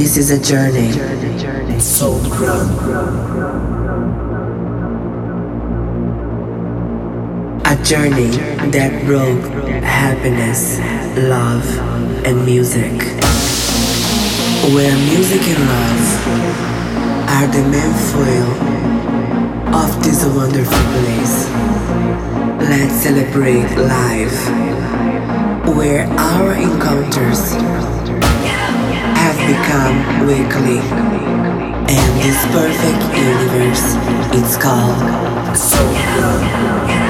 This 0.00 0.16
is 0.16 0.30
a 0.30 0.40
journey. 0.40 0.92
Soul 1.78 2.24
A 7.66 7.76
journey 7.84 8.30
that 8.72 9.04
broke 9.04 9.44
happiness, 9.84 10.78
love, 11.28 11.66
and 12.24 12.46
music. 12.46 12.96
Where 14.72 14.96
music 15.12 15.42
and 15.52 15.68
love 15.68 16.06
are 17.36 17.48
the 17.52 17.62
main 17.68 17.92
foil 18.08 18.48
of 19.76 20.02
this 20.02 20.24
wonderful 20.24 20.84
place. 20.96 21.44
Let's 22.70 22.94
celebrate 23.04 23.68
life, 23.76 24.48
where 25.76 26.06
our 26.08 26.54
encounters 26.54 27.99
become 29.50 30.26
weekly. 30.26 30.78
And 30.78 32.10
this 32.22 32.38
perfect 32.54 33.02
universe, 33.18 33.82
it's 34.32 34.56
called 34.56 35.56
Soul 35.56 37.09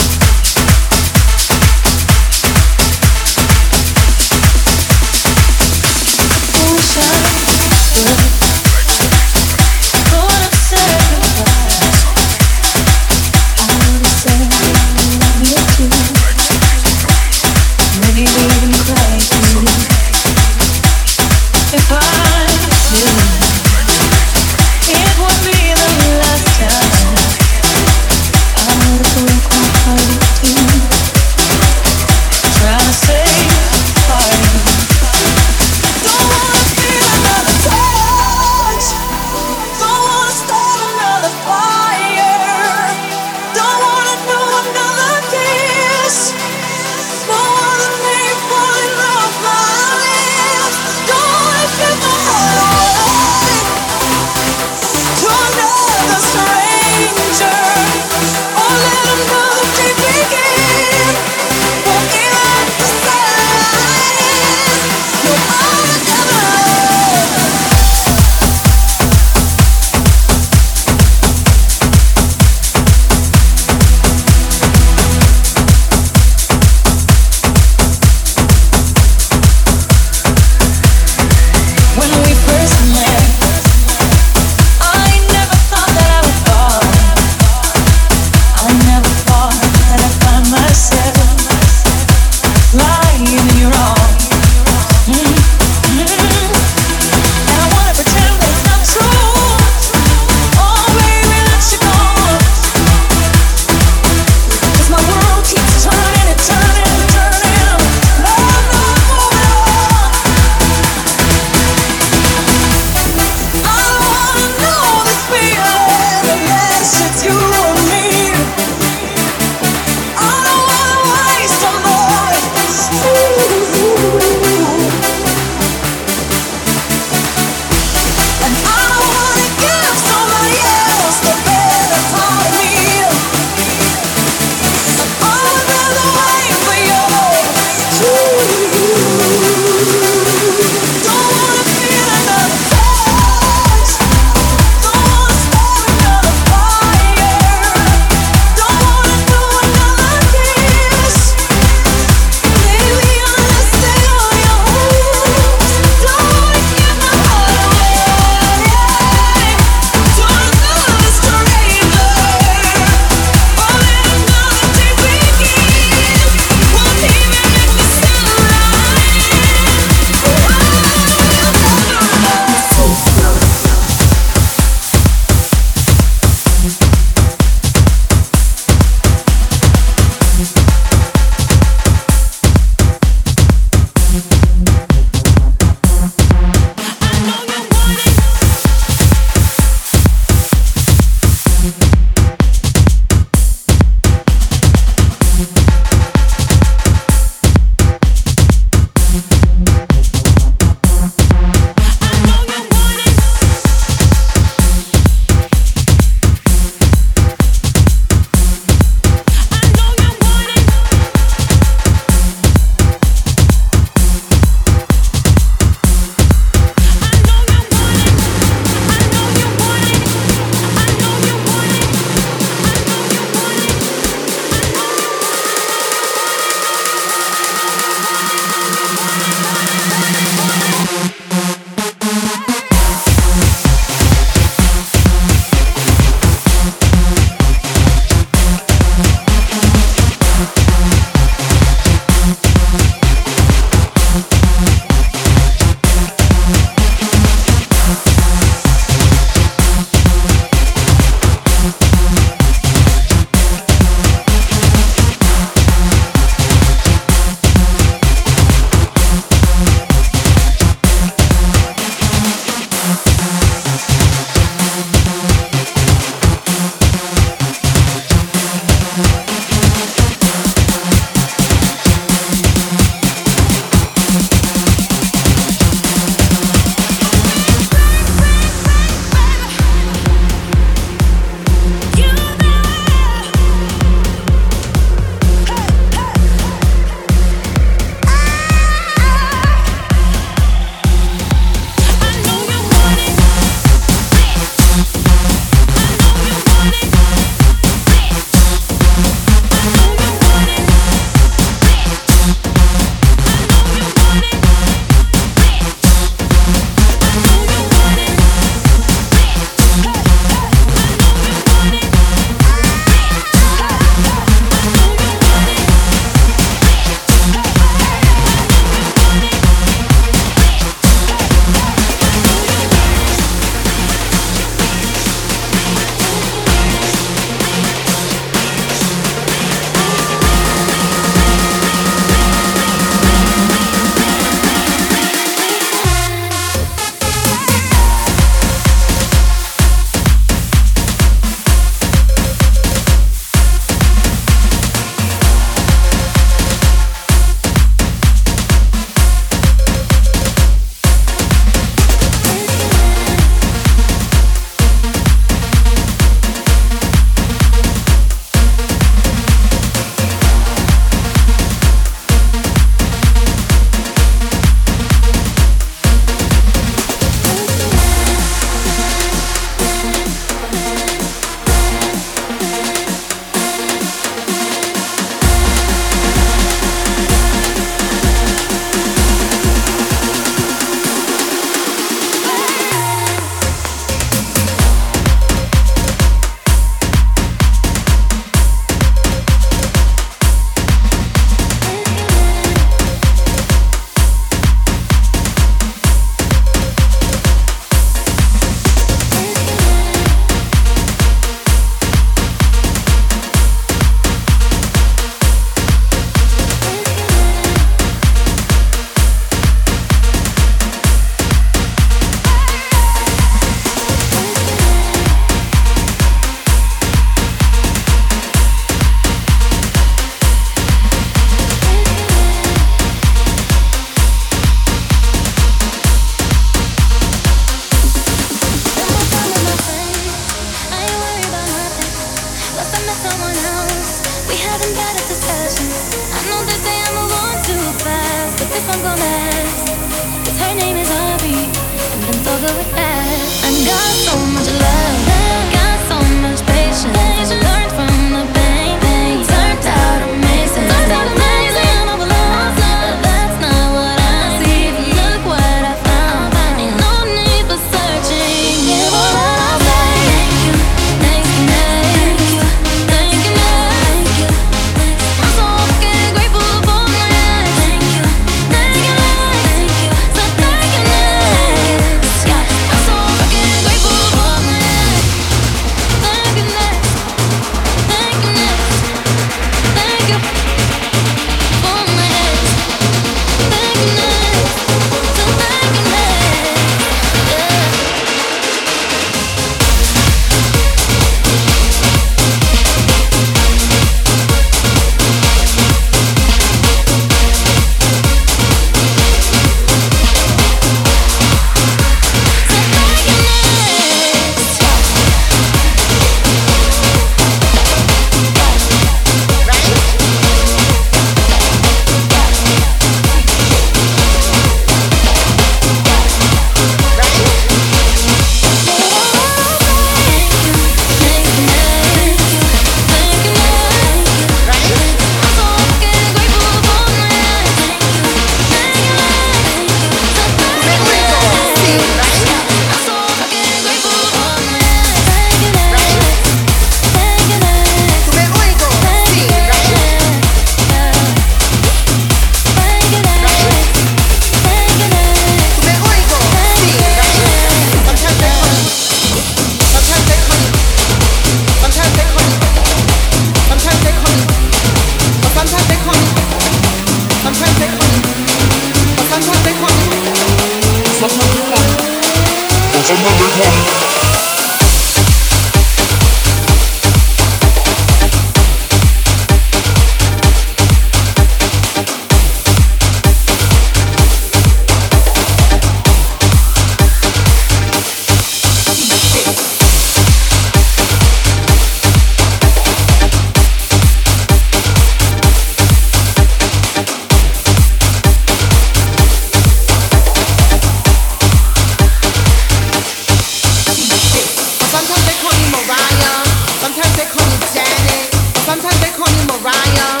Mariah. 595.51 596.23
Sometimes 596.63 596.95
they 596.95 597.05
call 597.05 597.27
me 597.27 597.37
Janet. 597.53 598.07
Sometimes 598.47 598.79
they 598.79 598.91
call 598.95 599.11
me 599.11 599.23
Mariah. 599.27 600.00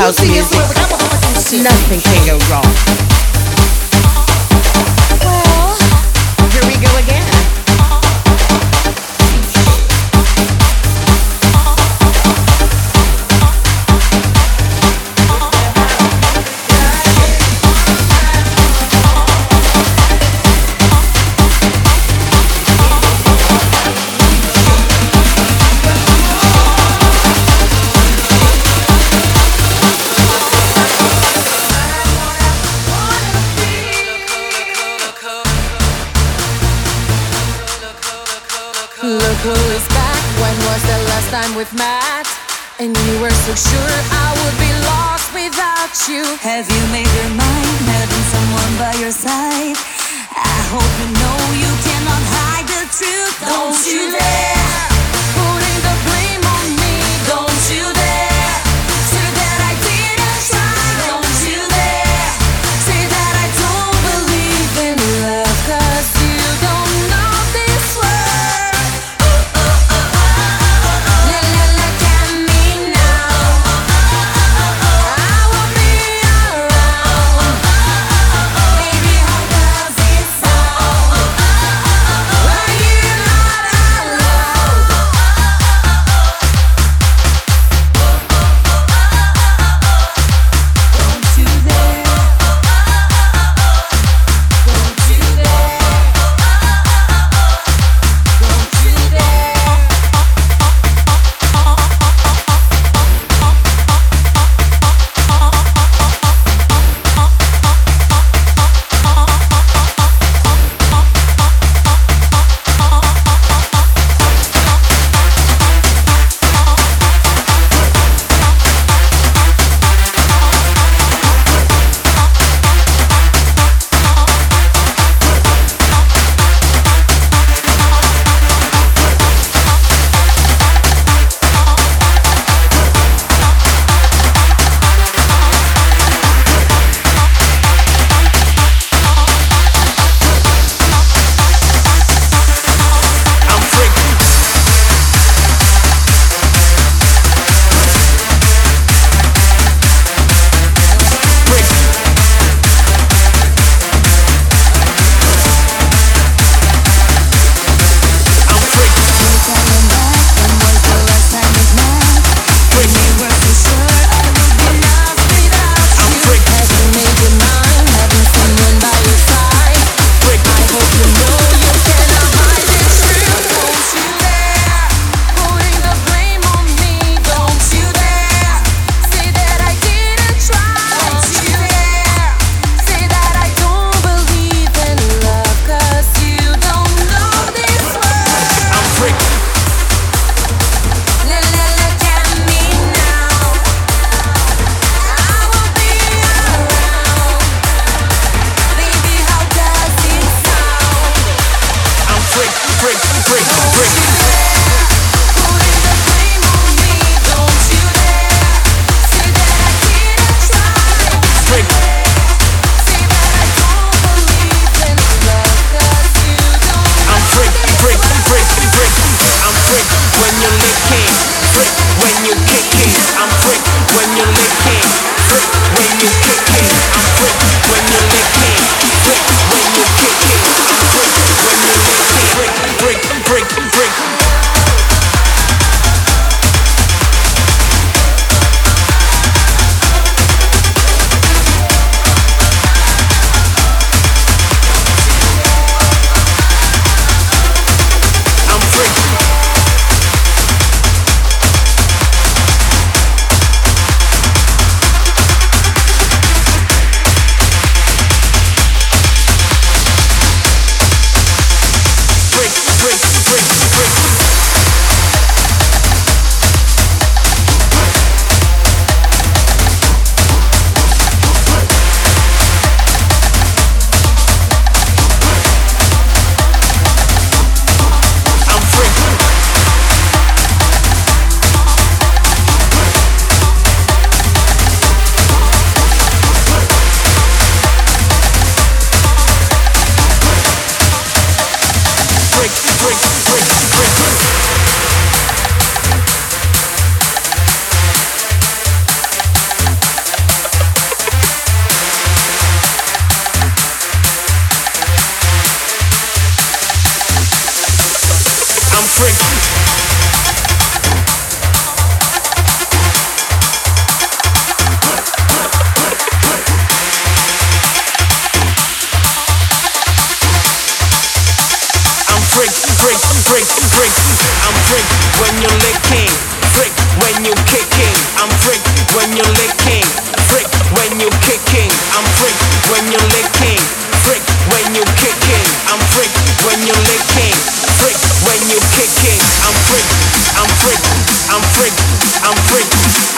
house 0.00 0.20
music. 0.26 1.62
Nothing 1.62 2.00
can 2.00 2.26
go 2.26 2.38
wrong. 2.48 3.19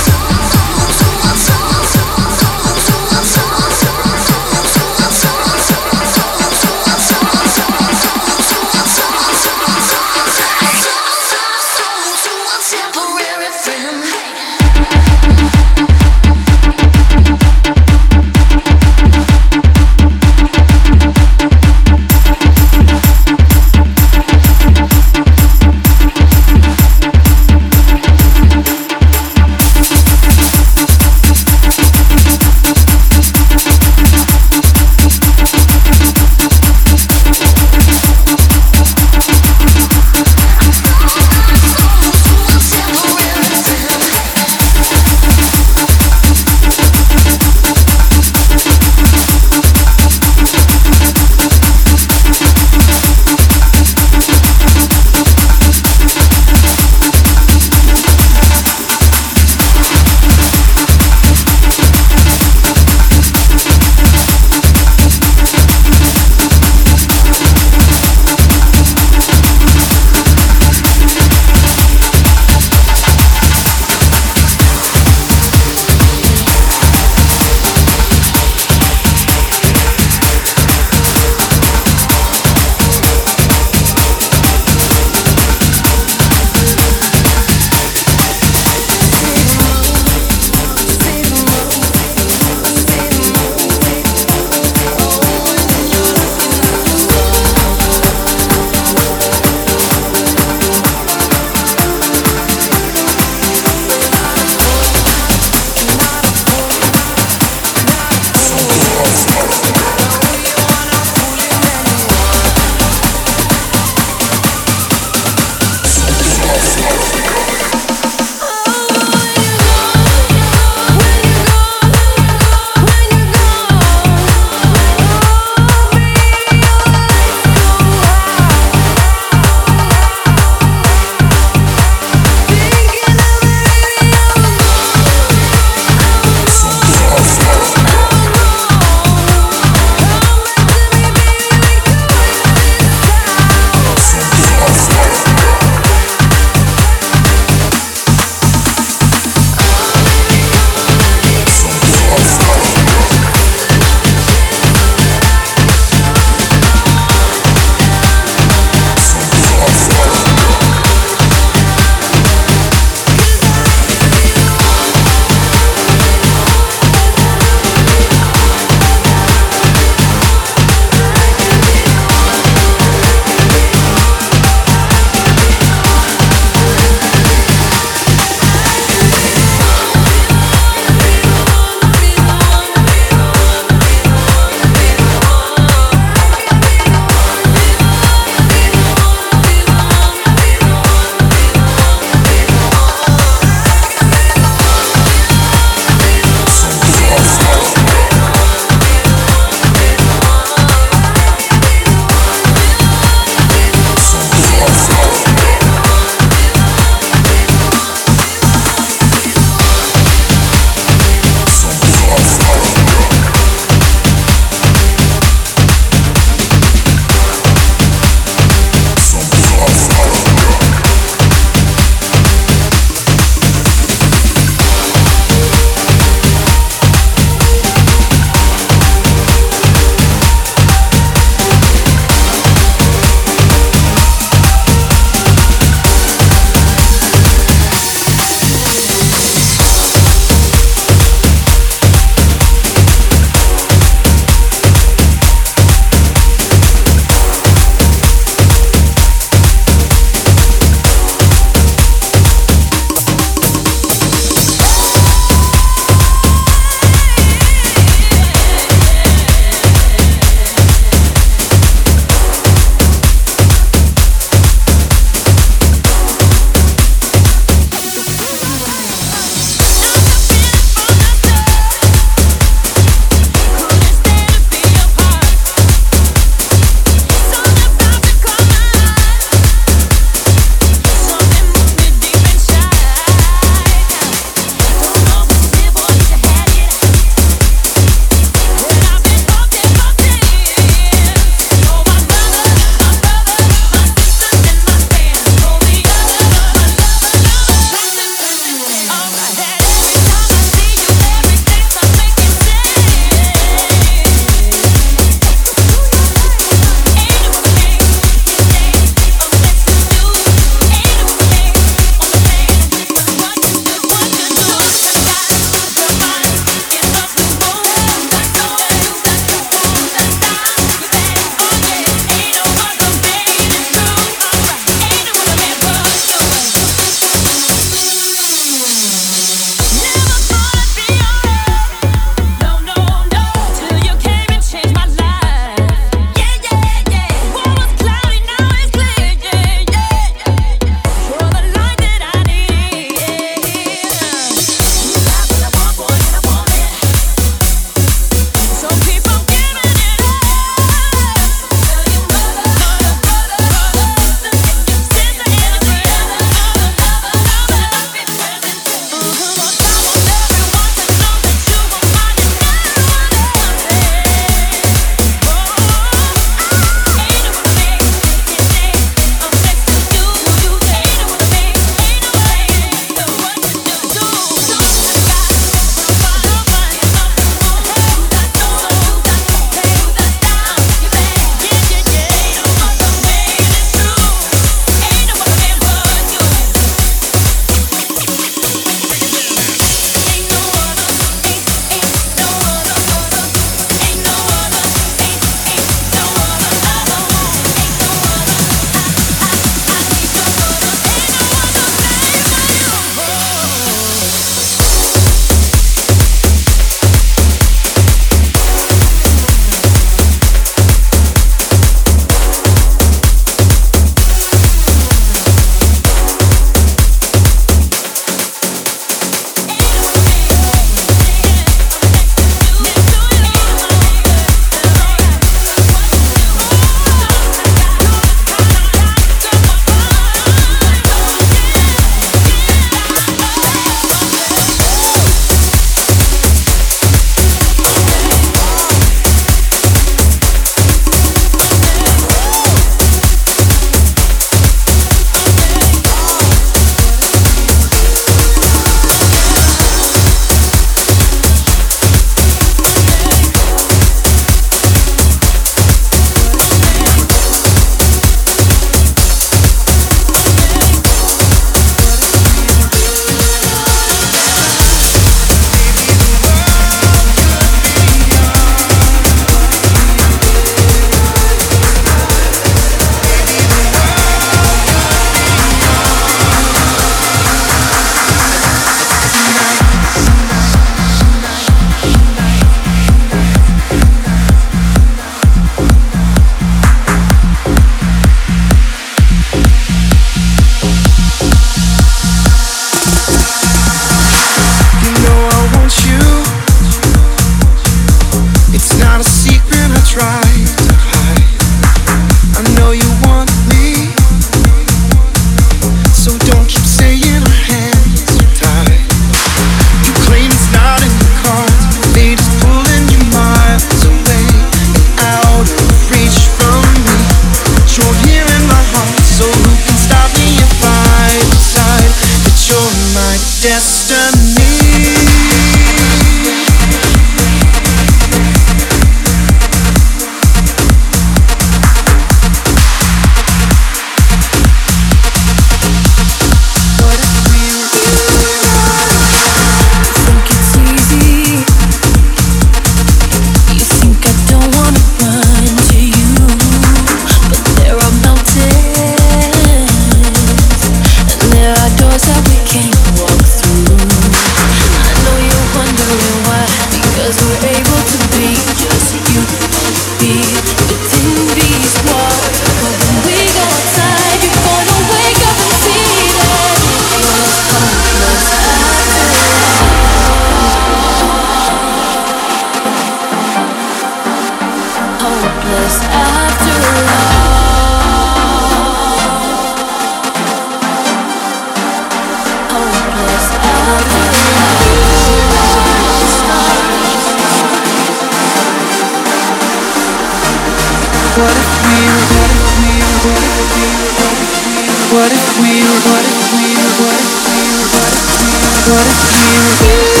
What 594.91 595.09
if 595.09 595.39
we 595.39 595.61
what 595.87 596.03
if 596.03 596.33
we 596.35 596.51
what 596.83 596.99
if 596.99 597.15
we 597.23 597.39
what 597.71 597.93
if 597.95 598.11
we 598.19 598.73
what 598.73 598.87
if 598.91 599.95
we 599.95 600.00